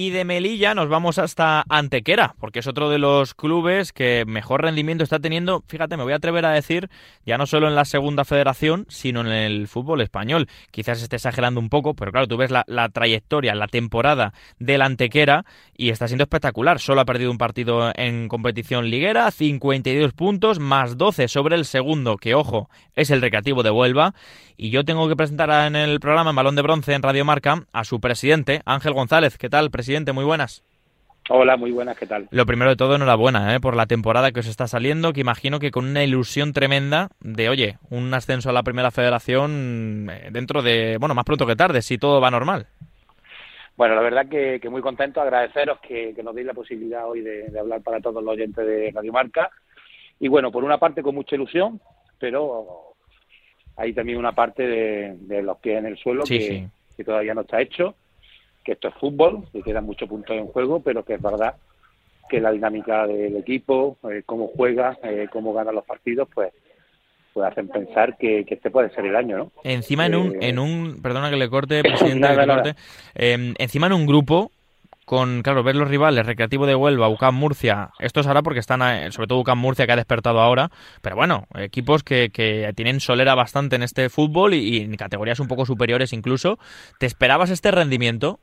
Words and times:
Y 0.00 0.10
de 0.10 0.24
Melilla 0.24 0.76
nos 0.76 0.88
vamos 0.88 1.18
hasta 1.18 1.64
Antequera, 1.68 2.36
porque 2.38 2.60
es 2.60 2.68
otro 2.68 2.88
de 2.88 3.00
los 3.00 3.34
clubes 3.34 3.92
que 3.92 4.22
mejor 4.28 4.62
rendimiento 4.62 5.02
está 5.02 5.18
teniendo, 5.18 5.64
fíjate, 5.66 5.96
me 5.96 6.04
voy 6.04 6.12
a 6.12 6.18
atrever 6.18 6.46
a 6.46 6.52
decir, 6.52 6.88
ya 7.26 7.36
no 7.36 7.46
solo 7.46 7.66
en 7.66 7.74
la 7.74 7.84
segunda 7.84 8.24
federación, 8.24 8.86
sino 8.88 9.22
en 9.22 9.26
el 9.26 9.66
fútbol 9.66 10.00
español. 10.00 10.46
Quizás 10.70 11.02
esté 11.02 11.16
exagerando 11.16 11.58
un 11.58 11.68
poco, 11.68 11.94
pero 11.94 12.12
claro, 12.12 12.28
tú 12.28 12.36
ves 12.36 12.52
la, 12.52 12.88
trayectoria, 12.90 13.56
la 13.56 13.66
temporada 13.66 14.34
del 14.60 14.82
Antequera 14.82 15.44
y 15.76 15.90
está 15.90 16.06
siendo 16.06 16.22
espectacular. 16.22 16.78
Solo 16.78 17.00
ha 17.00 17.04
perdido 17.04 17.32
un 17.32 17.38
partido 17.38 17.90
en 17.96 18.28
competición 18.28 18.90
liguera, 18.90 19.28
52 19.32 20.12
puntos, 20.12 20.60
más 20.60 20.96
12 20.96 21.26
sobre 21.26 21.56
el 21.56 21.64
segundo, 21.64 22.18
que 22.18 22.36
ojo, 22.36 22.70
es 22.94 23.10
el 23.10 23.20
Recreativo 23.20 23.64
de 23.64 23.72
Huelva. 23.72 24.14
Y 24.56 24.70
yo 24.70 24.84
tengo 24.84 25.08
que 25.08 25.16
presentar 25.16 25.50
en 25.66 25.74
el 25.76 25.98
programa 26.00 26.30
en 26.30 26.36
Balón 26.36 26.56
de 26.56 26.62
Bronce 26.62 26.92
en 26.92 27.02
Radio 27.02 27.24
Marca 27.24 27.64
a 27.72 27.84
su 27.84 28.00
presidente, 28.00 28.62
Ángel 28.64 28.92
González. 28.92 29.38
¿Qué 29.38 29.48
tal, 29.48 29.70
presidente? 29.70 29.87
Presidente, 29.88 30.12
muy 30.12 30.26
buenas. 30.26 30.62
Hola, 31.30 31.56
muy 31.56 31.70
buenas, 31.70 31.96
¿qué 31.96 32.06
tal? 32.06 32.28
Lo 32.30 32.44
primero 32.44 32.68
de 32.70 32.76
todo, 32.76 32.96
enhorabuena 32.96 33.54
¿eh? 33.54 33.58
por 33.58 33.74
la 33.74 33.86
temporada 33.86 34.32
que 34.32 34.40
os 34.40 34.46
está 34.46 34.66
saliendo, 34.66 35.14
que 35.14 35.22
imagino 35.22 35.60
que 35.60 35.70
con 35.70 35.86
una 35.86 36.04
ilusión 36.04 36.52
tremenda 36.52 37.08
de, 37.20 37.48
oye, 37.48 37.78
un 37.88 38.12
ascenso 38.12 38.50
a 38.50 38.52
la 38.52 38.62
primera 38.62 38.90
federación 38.90 40.10
eh, 40.10 40.28
dentro 40.30 40.60
de, 40.60 40.98
bueno, 40.98 41.14
más 41.14 41.24
pronto 41.24 41.46
que 41.46 41.56
tarde, 41.56 41.80
si 41.80 41.96
todo 41.96 42.20
va 42.20 42.30
normal. 42.30 42.66
Bueno, 43.78 43.94
la 43.94 44.02
verdad 44.02 44.28
que, 44.28 44.60
muy 44.68 44.82
contento, 44.82 45.22
agradeceros 45.22 45.78
que, 45.80 46.14
nos 46.22 46.34
deis 46.34 46.46
la 46.46 46.52
posibilidad 46.52 47.08
hoy 47.08 47.22
de, 47.22 47.50
hablar 47.58 47.80
para 47.80 48.02
todos 48.02 48.22
los 48.22 48.34
oyentes 48.34 48.66
de 48.66 48.92
Radio 48.94 49.12
Marca. 49.14 49.48
Y 50.20 50.28
bueno, 50.28 50.52
por 50.52 50.64
una 50.64 50.76
parte 50.76 51.02
con 51.02 51.14
mucha 51.14 51.34
ilusión, 51.34 51.80
pero 52.18 52.94
hay 53.74 53.94
también 53.94 54.18
una 54.18 54.32
parte 54.32 54.66
de, 54.66 55.42
los 55.42 55.56
pies 55.56 55.78
en 55.78 55.86
el 55.86 55.96
suelo 55.96 56.24
que 56.24 56.68
todavía 57.02 57.32
no 57.32 57.40
está 57.40 57.62
hecho 57.62 57.94
que 58.68 58.74
esto 58.74 58.88
es 58.88 58.94
fútbol, 58.96 59.44
que 59.50 59.62
quedan 59.62 59.86
muchos 59.86 60.06
puntos 60.06 60.36
en 60.36 60.46
juego, 60.48 60.80
pero 60.80 61.02
que 61.02 61.14
es 61.14 61.22
verdad 61.22 61.54
que 62.28 62.38
la 62.38 62.50
dinámica 62.50 63.06
del 63.06 63.34
equipo, 63.36 63.96
eh, 64.10 64.22
cómo 64.26 64.48
juega, 64.48 64.98
eh, 65.02 65.26
cómo 65.32 65.54
gana 65.54 65.72
los 65.72 65.86
partidos, 65.86 66.28
pues 66.34 66.52
pues 67.32 67.50
hacen 67.50 67.68
pensar 67.68 68.18
que, 68.18 68.44
este 68.46 68.70
puede 68.70 68.90
ser 68.90 69.06
el 69.06 69.16
año, 69.16 69.38
¿no? 69.38 69.52
Encima 69.64 70.04
en 70.04 70.16
un, 70.16 70.34
eh, 70.34 70.48
en 70.48 70.58
un 70.58 71.00
perdona 71.00 71.30
que 71.30 71.36
le 71.36 71.48
corte, 71.48 71.80
presidente, 71.82 72.28
que 72.28 72.46
corte, 72.46 72.74
em, 73.14 73.54
encima 73.58 73.86
en 73.86 73.94
un 73.94 74.06
grupo 74.06 74.50
con, 75.06 75.40
claro, 75.42 75.62
ver 75.62 75.76
los 75.76 75.88
rivales, 75.88 76.26
Recreativo 76.26 76.66
de 76.66 76.74
Huelva, 76.74 77.08
UCAM 77.08 77.34
Murcia, 77.36 77.88
esto 78.00 78.20
es 78.20 78.26
ahora 78.26 78.42
porque 78.42 78.60
están, 78.60 79.10
sobre 79.12 79.28
todo 79.28 79.38
UCAM 79.38 79.58
Murcia 79.58 79.86
que 79.86 79.92
ha 79.92 79.96
despertado 79.96 80.40
ahora, 80.40 80.70
pero 81.00 81.16
bueno, 81.16 81.46
equipos 81.54 82.02
que, 82.02 82.28
que 82.30 82.70
tienen 82.76 83.00
solera 83.00 83.34
bastante 83.34 83.76
en 83.76 83.82
este 83.82 84.10
fútbol 84.10 84.52
y, 84.52 84.58
y, 84.58 84.80
en 84.82 84.94
categorías 84.96 85.40
un 85.40 85.48
poco 85.48 85.64
superiores 85.64 86.12
incluso. 86.12 86.58
¿Te 86.98 87.06
esperabas 87.06 87.48
este 87.48 87.70
rendimiento? 87.70 88.40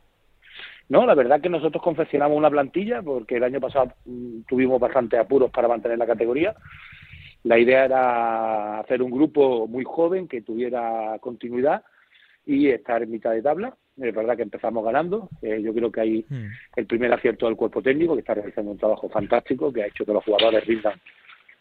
No, 0.88 1.05
la 1.05 1.16
verdad 1.16 1.41
que 1.41 1.50
nosotros 1.50 1.83
confeccionamos 1.83 2.38
una 2.38 2.50
plantilla 2.50 3.02
porque 3.02 3.38
el 3.38 3.44
año 3.44 3.59
pasado 3.59 3.94
mm, 4.05 4.41
tuvimos 4.47 4.80
bastante 4.80 5.17
apuros 5.17 5.50
para 5.52 5.67
mantener 5.67 5.97
la 5.97 6.05
categoría. 6.05 6.55
La 7.44 7.59
idea 7.59 7.86
era 7.86 8.80
hacer 8.80 9.02
un 9.02 9.11
grupo 9.11 9.67
muy 9.67 9.83
joven 9.83 10.28
que 10.28 10.41
tuviera 10.41 11.17
continuidad 11.19 11.83
y 12.45 12.69
estar 12.69 13.02
en 13.02 13.11
mitad 13.11 13.31
de 13.31 13.41
tabla. 13.41 13.75
Es 13.97 14.13
verdad 14.13 14.36
que 14.36 14.44
empezamos 14.44 14.83
ganando. 14.83 15.30
Eh, 15.41 15.61
yo 15.61 15.73
creo 15.73 15.91
que 15.91 16.02
hay 16.02 16.25
hmm. 16.28 16.47
el 16.75 16.86
primer 16.86 17.13
acierto 17.13 17.45
del 17.45 17.56
cuerpo 17.56 17.81
técnico, 17.81 18.13
que 18.13 18.19
está 18.19 18.33
realizando 18.33 18.72
un 18.72 18.78
trabajo 18.78 19.09
fantástico, 19.09 19.72
que 19.72 19.83
ha 19.83 19.88
hecho 19.88 20.06
que 20.06 20.13
los 20.13 20.23
jugadores 20.23 20.66
rindan 20.66 21.00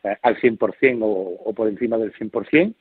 eh, 0.03 0.17
al 0.23 0.37
100% 0.37 0.99
o, 1.03 1.07
o 1.07 1.53
por 1.55 1.69
encima 1.69 1.97
del 1.97 2.13
100%. 2.13 2.75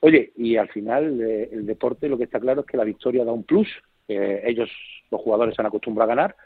Oye, 0.00 0.32
y 0.36 0.56
al 0.56 0.68
final 0.68 1.20
eh, 1.20 1.50
el 1.52 1.66
deporte 1.66 2.08
lo 2.08 2.18
que 2.18 2.24
está 2.24 2.40
claro 2.40 2.62
es 2.62 2.66
que 2.66 2.76
la 2.76 2.84
victoria 2.84 3.24
da 3.24 3.32
un 3.32 3.44
plus. 3.44 3.68
ellos 4.08 4.70
los 5.14 5.22
jugadores 5.22 5.54
se 5.54 5.62
han 5.62 5.66
acostumbrado 5.66 6.10
a 6.10 6.14
ganar, 6.14 6.36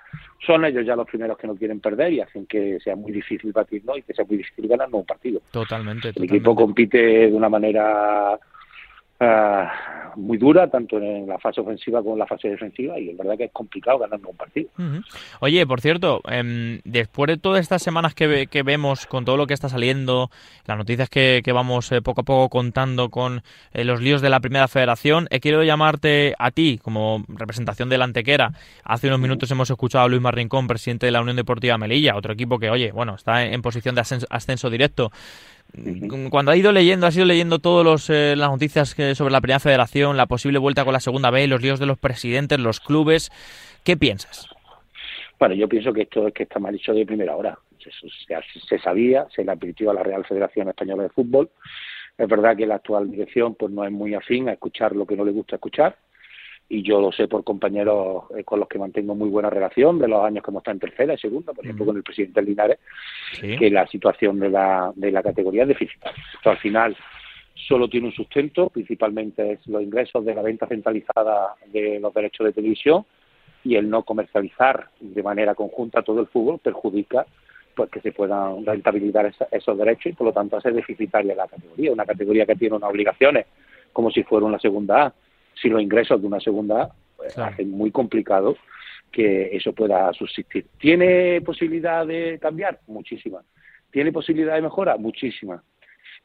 son 0.46 0.64
ellos 0.64 0.86
ya 0.86 0.96
los 0.96 1.06
primeros 1.06 1.36
que 1.36 1.46
no 1.46 1.56
quieren 1.56 1.80
perder 1.80 2.12
y 2.12 2.20
hacen 2.20 2.46
que 2.46 2.78
sea 2.80 2.96
muy 2.96 3.12
difícil 3.12 3.52
batir 3.52 3.84
¿no? 3.84 3.96
y 3.96 4.02
que 4.02 4.14
sea 4.14 4.24
muy 4.24 4.38
difícil 4.38 4.68
ganar 4.68 4.88
un 4.92 5.04
partido. 5.04 5.40
Totalmente. 5.50 6.12
El 6.14 6.24
equipo 6.24 6.54
compite 6.54 6.98
de 6.98 7.34
una 7.34 7.48
manera 7.48 8.38
Ah, 9.20 10.07
muy 10.18 10.38
dura, 10.38 10.68
tanto 10.68 10.98
en 10.98 11.26
la 11.26 11.38
fase 11.38 11.60
ofensiva 11.60 12.02
como 12.02 12.14
en 12.14 12.18
la 12.20 12.26
fase 12.26 12.48
defensiva, 12.48 12.98
y 12.98 13.10
es 13.10 13.16
verdad 13.16 13.36
que 13.36 13.44
es 13.44 13.52
complicado 13.52 13.98
ganar 13.98 14.20
un 14.24 14.36
partido. 14.36 14.68
Oye, 15.40 15.66
por 15.66 15.80
cierto, 15.80 16.20
em, 16.28 16.80
después 16.84 17.28
de 17.28 17.36
todas 17.36 17.60
estas 17.60 17.82
semanas 17.82 18.14
que, 18.14 18.46
que, 18.48 18.62
vemos, 18.62 19.06
con 19.06 19.24
todo 19.24 19.36
lo 19.36 19.46
que 19.46 19.54
está 19.54 19.68
saliendo, 19.68 20.30
las 20.66 20.76
noticias 20.76 21.08
que, 21.08 21.42
que 21.44 21.52
vamos 21.52 21.90
eh, 21.92 22.02
poco 22.02 22.22
a 22.22 22.24
poco 22.24 22.48
contando 22.48 23.10
con 23.10 23.42
eh, 23.72 23.84
los 23.84 24.00
líos 24.00 24.20
de 24.20 24.30
la 24.30 24.40
primera 24.40 24.68
federación, 24.68 25.28
he 25.30 25.40
querido 25.40 25.62
llamarte 25.62 26.34
a 26.38 26.50
ti 26.50 26.78
como 26.82 27.24
representación 27.28 27.88
de 27.88 27.98
la 27.98 28.04
Antequera. 28.04 28.52
Hace 28.84 29.08
unos 29.08 29.20
minutos 29.20 29.50
hemos 29.50 29.70
escuchado 29.70 30.04
a 30.04 30.08
Luis 30.08 30.22
Marrincón, 30.22 30.66
presidente 30.66 31.06
de 31.06 31.12
la 31.12 31.20
Unión 31.20 31.36
Deportiva 31.36 31.78
Melilla, 31.78 32.16
otro 32.16 32.32
equipo 32.32 32.58
que, 32.58 32.70
oye, 32.70 32.92
bueno, 32.92 33.14
está 33.14 33.44
en, 33.44 33.62
posición 33.62 33.94
de 33.94 34.02
ascenso 34.30 34.70
directo. 34.70 35.10
Cuando 36.30 36.50
ha 36.50 36.56
ido 36.56 36.72
leyendo, 36.72 37.06
ha 37.06 37.10
ido 37.10 37.26
leyendo 37.26 37.58
todas 37.58 38.08
eh, 38.08 38.34
las 38.36 38.50
noticias 38.50 38.96
sobre 39.14 39.32
la 39.32 39.40
primera 39.40 39.60
federación, 39.60 40.07
la 40.16 40.26
posible 40.26 40.58
vuelta 40.58 40.84
con 40.84 40.92
la 40.92 41.00
segunda 41.00 41.30
B, 41.30 41.46
los 41.46 41.62
líos 41.62 41.78
de 41.78 41.86
los 41.86 41.98
presidentes, 41.98 42.58
los 42.58 42.80
clubes, 42.80 43.30
¿qué 43.84 43.96
piensas? 43.96 44.48
Bueno, 45.38 45.54
yo 45.54 45.68
pienso 45.68 45.92
que 45.92 46.02
esto 46.02 46.26
es 46.26 46.34
que 46.34 46.44
está 46.44 46.58
mal 46.58 46.74
hecho 46.74 46.92
de 46.92 47.06
primera 47.06 47.36
hora. 47.36 47.58
Se, 47.78 47.90
se, 48.68 48.78
sabía, 48.80 49.26
se 49.34 49.44
le 49.44 49.52
advirtió 49.52 49.90
a 49.90 49.94
la 49.94 50.02
Real 50.02 50.24
Federación 50.24 50.68
Española 50.68 51.04
de 51.04 51.10
Fútbol. 51.10 51.48
Es 52.16 52.28
verdad 52.28 52.56
que 52.56 52.66
la 52.66 52.76
actual 52.76 53.10
dirección 53.10 53.54
pues 53.54 53.70
no 53.70 53.84
es 53.84 53.92
muy 53.92 54.14
afín 54.14 54.48
a 54.48 54.52
escuchar 54.52 54.96
lo 54.96 55.06
que 55.06 55.16
no 55.16 55.24
le 55.24 55.30
gusta 55.30 55.56
escuchar 55.56 55.96
y 56.68 56.82
yo 56.82 57.00
lo 57.00 57.10
sé 57.12 57.28
por 57.28 57.44
compañeros 57.44 58.24
eh, 58.36 58.44
con 58.44 58.60
los 58.60 58.68
que 58.68 58.78
mantengo 58.78 59.14
muy 59.14 59.30
buena 59.30 59.48
relación 59.48 59.98
de 59.98 60.08
los 60.08 60.22
años 60.22 60.44
que 60.44 60.50
hemos 60.50 60.60
estado 60.60 60.74
en 60.74 60.80
tercera 60.80 61.14
y 61.14 61.18
segunda, 61.18 61.52
por 61.54 61.64
ejemplo 61.64 61.86
con 61.86 61.96
el 61.96 62.02
presidente 62.02 62.42
Linares, 62.42 62.78
que 63.40 63.70
la 63.70 63.86
situación 63.86 64.38
de 64.38 64.50
la, 64.50 64.92
de 64.94 65.10
la 65.10 65.22
categoría 65.22 65.62
es 65.62 65.68
deficitaria. 65.68 66.22
Esto 66.34 66.50
al 66.50 66.58
final 66.58 66.96
solo 67.66 67.88
tiene 67.88 68.06
un 68.06 68.12
sustento, 68.12 68.68
principalmente 68.68 69.52
es 69.52 69.66
los 69.66 69.82
ingresos 69.82 70.24
de 70.24 70.34
la 70.34 70.42
venta 70.42 70.66
centralizada 70.66 71.54
de 71.66 71.98
los 72.00 72.14
derechos 72.14 72.46
de 72.46 72.52
televisión 72.52 73.04
y 73.64 73.74
el 73.74 73.90
no 73.90 74.04
comercializar 74.04 74.88
de 75.00 75.22
manera 75.22 75.54
conjunta 75.54 76.02
todo 76.02 76.20
el 76.20 76.26
fútbol 76.28 76.58
perjudica 76.58 77.26
pues 77.74 77.90
que 77.90 78.00
se 78.00 78.12
puedan 78.12 78.64
rentabilizar 78.64 79.32
esos 79.50 79.78
derechos 79.78 80.06
y 80.06 80.12
por 80.12 80.28
lo 80.28 80.32
tanto 80.32 80.56
hace 80.56 80.72
deficitaria 80.72 81.34
la 81.34 81.46
categoría, 81.46 81.92
una 81.92 82.04
categoría 82.04 82.44
que 82.44 82.56
tiene 82.56 82.76
unas 82.76 82.90
obligaciones 82.90 83.46
como 83.92 84.10
si 84.10 84.22
fuera 84.22 84.46
una 84.46 84.58
segunda 84.58 85.06
A 85.06 85.14
si 85.54 85.68
los 85.68 85.82
ingresos 85.82 86.20
de 86.20 86.26
una 86.26 86.40
segunda 86.40 86.90
pues, 87.16 87.36
hacen 87.38 87.70
muy 87.70 87.90
complicado 87.90 88.56
que 89.10 89.56
eso 89.56 89.72
pueda 89.72 90.12
subsistir. 90.12 90.66
¿Tiene 90.78 91.40
posibilidad 91.40 92.06
de 92.06 92.38
cambiar? 92.40 92.80
Muchísima. 92.86 93.42
¿Tiene 93.90 94.12
posibilidad 94.12 94.54
de 94.54 94.62
mejora? 94.62 94.96
Muchísima. 94.96 95.62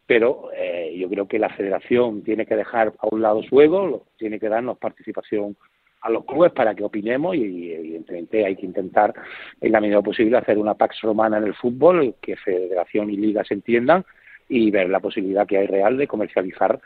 Pero 0.05 0.50
eh, 0.55 0.72
yo 0.91 1.09
creo 1.09 1.27
que 1.27 1.39
la 1.39 1.49
federación 1.49 2.23
tiene 2.23 2.45
que 2.45 2.55
dejar 2.55 2.94
a 2.99 3.07
un 3.11 3.21
lado 3.21 3.44
su 3.44 3.59
ego, 3.61 4.05
tiene 4.17 4.39
que 4.39 4.49
darnos 4.49 4.77
participación 4.77 5.55
a 6.01 6.09
los 6.09 6.25
clubes 6.25 6.51
para 6.51 6.75
que 6.75 6.83
opinemos 6.83 7.35
y 7.35 7.71
evidentemente 7.71 8.45
hay 8.45 8.55
que 8.55 8.66
intentar 8.66 9.13
en 9.61 9.71
la 9.71 9.79
medida 9.79 10.01
posible 10.01 10.38
hacer 10.38 10.57
una 10.57 10.73
pax 10.73 11.01
romana 11.01 11.38
en 11.38 11.45
el 11.45 11.55
fútbol, 11.55 12.16
que 12.21 12.35
federación 12.35 13.09
y 13.09 13.17
liga 13.17 13.44
se 13.45 13.53
entiendan 13.53 14.03
y 14.49 14.69
ver 14.69 14.89
la 14.89 14.99
posibilidad 14.99 15.47
que 15.47 15.57
hay 15.57 15.67
real 15.67 15.97
de 15.97 16.07
comercializar 16.07 16.79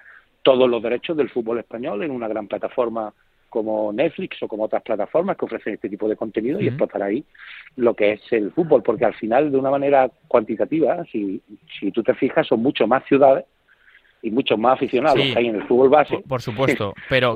todos 0.44 0.69
los 0.69 0.81
derechos 0.84 1.18
del 1.18 1.29
fútbol 1.29 1.59
español 1.59 2.03
en 2.03 2.12
una 2.12 2.28
gran 2.28 2.47
plataforma 2.47 3.12
como 3.50 3.91
Netflix 3.91 4.41
o 4.44 4.47
como 4.47 4.66
otras 4.66 4.84
plataformas 4.84 5.35
que 5.35 5.46
ofrecen 5.46 5.74
este 5.74 5.90
tipo 5.90 6.08
de 6.08 6.16
contenido 6.16 6.59
y 6.59 6.68
explotar 6.68 7.02
ahí 7.02 7.24
lo 7.75 7.96
que 7.96 8.14
es 8.14 8.22
el 8.31 8.52
fútbol, 8.52 8.84
porque 8.84 9.06
al 9.06 9.16
final, 9.16 9.52
de 9.52 9.58
una 9.58 9.72
manera 9.72 10.12
cuantitativa, 10.28 11.03
si, 11.06 11.41
si 11.79 11.91
tú 11.91 12.03
te 12.03 12.14
fijas, 12.14 12.46
son 12.46 12.62
mucho 12.62 12.85
más 12.88 13.03
ciudades 13.06 13.46
y 14.22 14.31
muchos 14.31 14.57
más 14.57 14.73
aficionados 14.73 15.19
que 15.19 15.38
hay 15.38 15.47
en 15.47 15.55
el 15.55 15.63
fútbol 15.63 15.89
base. 15.89 16.19
Por, 16.28 16.41
supuesto, 16.41 16.94
pero 17.09 17.35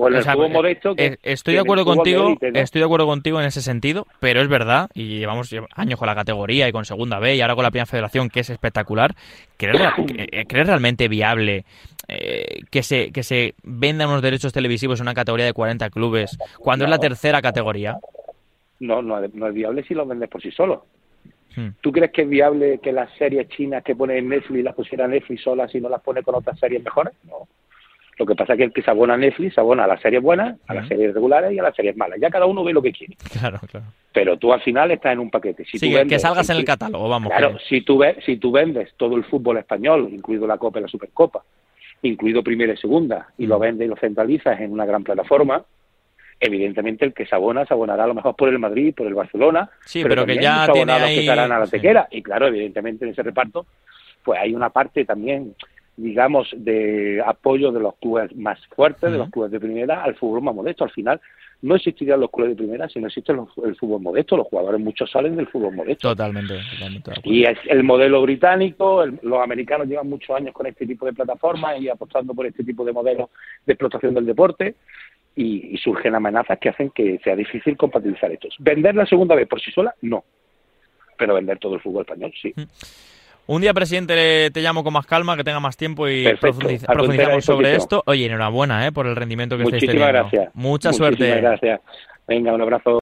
estoy 1.23 1.53
de 1.53 1.59
acuerdo 1.59 1.85
contigo, 1.85 2.35
estoy 2.41 2.79
de 2.79 2.85
acuerdo 2.85 3.05
contigo 3.05 3.39
en 3.39 3.45
ese 3.45 3.61
sentido, 3.61 4.07
pero 4.19 4.41
es 4.41 4.47
verdad 4.47 4.89
y 4.93 5.19
llevamos 5.19 5.53
años 5.75 5.99
con 5.99 6.07
la 6.07 6.16
categoría 6.16 6.67
y 6.67 6.72
con 6.72 6.85
Segunda 6.85 7.19
B 7.19 7.35
y 7.35 7.41
ahora 7.41 7.55
con 7.55 7.63
la 7.63 7.72
Primera 7.72 7.85
Federación 7.85 8.29
que 8.29 8.41
es 8.41 8.49
espectacular. 8.49 9.16
¿Crees, 9.57 9.79
eh, 10.17 10.45
realmente 10.49 11.07
viable 11.07 11.66
eh, 12.07 12.61
que 12.69 12.84
se 12.84 13.11
que 13.11 13.23
se 13.23 13.53
vendan 13.63 14.09
unos 14.09 14.22
derechos 14.22 14.53
televisivos 14.53 14.99
en 14.99 15.05
una 15.05 15.13
categoría 15.13 15.45
de 15.45 15.53
40 15.53 15.89
clubes 15.89 16.37
cuando 16.59 16.85
es 16.85 16.91
la 16.91 16.99
tercera 16.99 17.41
categoría? 17.41 17.97
No, 18.79 19.01
no, 19.01 19.19
no 19.34 19.47
es 19.47 19.53
viable 19.53 19.84
si 19.84 19.93
lo 19.93 20.05
vendes 20.05 20.29
por 20.29 20.41
sí 20.41 20.51
solo. 20.51 20.85
Hmm. 21.55 21.69
¿Tú 21.81 21.91
crees 21.91 22.11
que 22.11 22.23
es 22.23 22.29
viable 22.29 22.79
que 22.79 22.91
las 22.91 23.11
series 23.17 23.47
chinas 23.49 23.83
que 23.83 23.95
pone 23.95 24.17
en 24.17 24.29
Netflix 24.29 24.63
las 24.63 24.75
pusiera 24.75 25.07
Netflix 25.07 25.43
solas 25.43 25.73
y 25.75 25.81
no 25.81 25.89
las 25.89 26.01
pone 26.01 26.23
con 26.23 26.35
otras 26.35 26.57
series 26.59 26.83
mejores? 26.83 27.13
No. 27.25 27.47
Lo 28.17 28.25
que 28.25 28.35
pasa 28.35 28.53
es 28.53 28.57
que 28.57 28.63
el 28.65 28.73
que 28.73 28.81
se 28.81 28.91
abona 28.91 29.15
a 29.15 29.17
Netflix 29.17 29.55
se 29.55 29.61
abona 29.61 29.85
a 29.85 29.87
las 29.87 30.01
series 30.01 30.21
buenas, 30.21 30.57
a 30.67 30.73
las 30.73 30.85
hmm. 30.85 30.89
series 30.89 31.13
regulares 31.13 31.53
y 31.53 31.59
a 31.59 31.63
las 31.63 31.75
series 31.75 31.97
malas. 31.97 32.19
Ya 32.21 32.29
cada 32.29 32.45
uno 32.45 32.63
ve 32.63 32.73
lo 32.73 32.81
que 32.81 32.91
quiere. 32.91 33.15
Claro, 33.31 33.59
claro. 33.69 33.85
Pero 34.13 34.37
tú 34.37 34.53
al 34.53 34.61
final 34.61 34.91
estás 34.91 35.13
en 35.13 35.19
un 35.19 35.31
paquete. 35.31 35.65
Si 35.65 35.79
sí, 35.79 35.95
que 36.07 36.19
salgas 36.19 36.49
en 36.49 36.57
el 36.57 36.65
catálogo, 36.65 37.09
vamos. 37.09 37.31
Claro, 37.31 37.57
si 37.67 37.81
tú, 37.81 38.01
si 38.25 38.37
tú 38.37 38.51
vendes 38.51 38.93
todo 38.97 39.15
el 39.15 39.23
fútbol 39.23 39.57
español, 39.57 40.09
incluido 40.11 40.45
la 40.45 40.57
Copa 40.57 40.79
y 40.79 40.83
la 40.83 40.87
Supercopa, 40.87 41.43
incluido 42.03 42.43
primera 42.43 42.73
y 42.73 42.77
segunda, 42.77 43.27
y 43.37 43.47
lo 43.47 43.57
hmm. 43.57 43.61
vendes 43.61 43.85
y 43.87 43.89
lo 43.89 43.95
centralizas 43.95 44.59
en 44.59 44.71
una 44.71 44.85
gran 44.85 45.03
plataforma, 45.03 45.63
evidentemente 46.41 47.05
el 47.05 47.14
que 47.14 47.26
se 47.26 47.35
abona 47.35 47.66
se 47.66 47.73
abonará 47.73 48.03
a 48.03 48.08
lo 48.08 48.16
mejor 48.16 48.35
por 48.35 48.49
el 48.49 48.59
Madrid, 48.59 48.93
por 48.96 49.08
el 49.08 49.14
Barcelona, 49.14 49.70
sí, 49.85 50.03
pero, 50.03 50.26
que 50.26 50.35
ya 50.35 50.67
tiene 50.73 50.91
ahí... 50.91 51.16
que 51.16 51.22
estarán 51.22 51.52
a 51.52 51.59
la 51.59 51.67
tequera. 51.67 52.08
Y 52.11 52.22
claro, 52.23 52.47
evidentemente 52.47 53.05
en 53.05 53.11
ese 53.11 53.22
reparto, 53.22 53.67
pues 54.23 54.40
hay 54.40 54.53
una 54.53 54.72
parte 54.72 55.05
también, 55.05 55.55
digamos, 55.96 56.49
de 56.58 57.22
apoyo 57.26 57.72
de 57.72 57.79
los 57.79 57.96
clubes 57.96 58.35
más 58.35 58.59
fuertes, 58.76 59.11
de 59.11 59.17
los 59.20 59.29
clubes 59.29 59.52
de 59.52 59.59
primera, 59.59 60.03
al 60.03 60.16
fútbol 60.16 60.41
más 60.41 60.55
modesto. 60.55 60.84
Al 60.84 60.91
final, 60.91 61.22
no 61.61 61.75
existirían 61.75 62.19
los 62.19 62.31
clubes 62.31 62.52
de 62.52 62.63
primera 62.63 62.90
si 62.90 62.99
no 62.99 63.08
existe 63.08 63.31
el 63.31 63.75
fútbol 63.75 64.02
modesto. 64.02 64.37
Los 64.37 64.47
jugadores 64.47 64.81
muchos 64.81 65.09
salen 65.11 65.35
del 65.35 65.47
fútbol 65.47 65.75
modesto. 65.75 66.09
Totalmente. 66.09 66.59
totalmente 66.73 67.11
y 67.23 67.46
es 67.46 67.58
el 67.67 67.84
modelo 67.84 68.22
británico, 68.22 69.05
los 69.22 69.41
americanos 69.41 69.87
llevan 69.87 70.09
muchos 70.09 70.35
años 70.35 70.53
con 70.53 70.66
este 70.66 70.85
tipo 70.85 71.05
de 71.05 71.13
plataformas 71.13 71.79
y 71.79 71.90
apostando 71.90 72.34
por 72.34 72.46
este 72.46 72.63
tipo 72.63 72.84
de 72.84 72.93
modelos 72.93 73.29
de 73.66 73.73
explotación 73.73 74.13
del 74.13 74.25
deporte 74.25 74.75
y, 75.35 75.78
surgen 75.78 76.16
amenazas 76.16 76.59
que 76.59 76.69
hacen 76.69 76.90
que 76.90 77.19
sea 77.23 77.35
difícil 77.35 77.78
compatibilizar 77.78 78.31
estos. 78.31 78.55
Vender 78.59 78.96
la 78.96 79.05
segunda 79.05 79.35
vez 79.35 79.47
por 79.47 79.61
sí 79.61 79.72
sola, 79.72 79.96
no. 80.02 80.23
Pero 81.17 81.35
vender 81.35 81.59
todo 81.59 81.75
el 81.75 81.81
fútbol 81.81 82.02
español, 82.02 82.34
sí. 82.41 82.53
Un 83.47 83.61
día, 83.61 83.73
presidente, 83.73 84.49
te 84.52 84.61
llamo 84.61 84.84
con 84.84 84.93
más 84.93 85.05
calma, 85.05 85.35
que 85.35 85.43
tenga 85.43 85.59
más 85.59 85.76
tiempo 85.76 86.08
y 86.08 86.26
profundizamos 86.40 87.43
sobre 87.43 87.76
esto. 87.76 88.03
Oye, 88.05 88.26
enhorabuena 88.26 88.88
¿eh? 88.88 88.91
por 88.91 89.08
el 89.08 89.16
rendimiento 89.16 89.58
que 89.58 89.64
estáis 89.64 89.85
teniendo. 89.85 90.08
Gracias. 90.08 90.49
Mucha 90.53 90.90
Muchísimas 90.90 91.17
suerte. 91.17 91.41
gracias. 91.41 91.82
Venga, 92.28 92.53
un 92.53 92.61
abrazo. 92.61 92.99